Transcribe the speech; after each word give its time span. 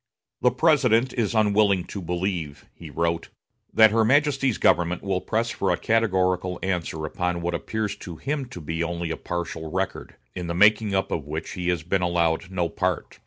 "The 0.41 0.49
President 0.49 1.13
is 1.13 1.35
unwilling 1.35 1.83
to 1.83 2.01
believe," 2.01 2.65
he 2.73 2.89
wrote, 2.89 3.29
"that 3.71 3.91
her 3.91 4.03
Majesty's 4.03 4.57
government 4.57 5.03
will 5.03 5.21
press 5.21 5.51
for 5.51 5.69
a 5.69 5.77
categorical 5.77 6.57
answer 6.63 7.05
upon 7.05 7.41
what 7.41 7.53
appears 7.53 7.95
to 7.97 8.15
him 8.15 8.45
to 8.47 8.59
be 8.59 8.81
only 8.83 9.11
a 9.11 9.15
partial 9.17 9.69
record, 9.69 10.15
in 10.33 10.47
the 10.47 10.55
making 10.55 10.95
up 10.95 11.11
of 11.11 11.27
which 11.27 11.51
he 11.51 11.69
has 11.69 11.83
been 11.83 12.01
allowed 12.01 12.49
no 12.49 12.67
part. 12.67 13.19